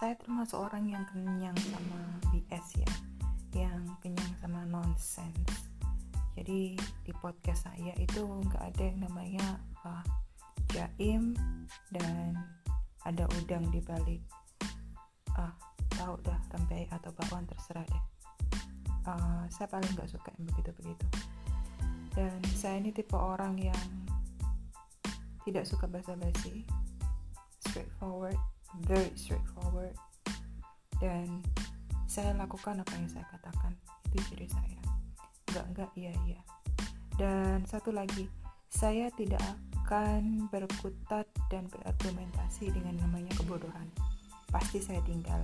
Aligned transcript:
saya 0.00 0.16
termasuk 0.16 0.56
orang 0.56 0.88
yang 0.88 1.04
kenyang 1.12 1.52
sama 1.60 2.00
BS 2.32 2.66
ya 2.80 2.92
yang 3.52 3.84
kenyang 4.00 4.32
sama 4.40 4.64
nonsense. 4.64 5.68
Jadi 6.32 6.80
di 6.80 7.12
podcast 7.20 7.68
saya 7.68 7.92
itu 8.00 8.24
nggak 8.24 8.64
ada 8.72 8.82
yang 8.82 8.98
namanya 9.04 9.46
uh, 9.84 10.00
jaim 10.72 11.36
dan 11.92 12.32
ada 13.04 13.28
udang 13.44 13.68
di 13.68 13.84
balik. 13.84 14.24
Ah 15.36 15.52
tahu 16.00 16.16
dah 16.24 16.40
rempeyek 16.56 16.88
atau 16.88 17.12
bakwan 17.12 17.44
terserah 17.44 17.84
deh. 17.84 18.04
Uh, 19.04 19.44
saya 19.52 19.68
paling 19.68 19.90
nggak 19.92 20.08
suka 20.08 20.32
yang 20.40 20.48
begitu 20.48 20.70
begitu 20.80 21.06
dan 22.14 22.36
saya 22.58 22.82
ini 22.82 22.90
tipe 22.90 23.14
orang 23.14 23.54
yang 23.56 23.86
tidak 25.46 25.64
suka 25.64 25.86
basa-basi 25.86 26.66
straightforward 27.62 28.38
very 28.86 29.10
straightforward. 29.16 29.94
Dan 31.00 31.42
saya 32.10 32.34
lakukan 32.36 32.82
apa 32.82 32.92
yang 32.98 33.08
saya 33.08 33.24
katakan 33.30 33.72
itu 34.10 34.18
ciri 34.30 34.48
saya. 34.50 34.80
Enggak 35.50 35.66
enggak 35.72 35.90
iya 35.96 36.12
iya. 36.26 36.40
Dan 37.16 37.64
satu 37.66 37.94
lagi 37.94 38.26
saya 38.70 39.10
tidak 39.14 39.42
akan 39.82 40.46
berkutat 40.54 41.26
dan 41.50 41.66
berargumentasi 41.66 42.70
dengan 42.70 43.02
namanya 43.02 43.34
kebodohan. 43.34 43.90
Pasti 44.50 44.78
saya 44.78 45.02
tinggal 45.02 45.42